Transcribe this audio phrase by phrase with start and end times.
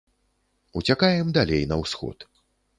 [0.81, 2.17] Уцякаем далей на ўсход.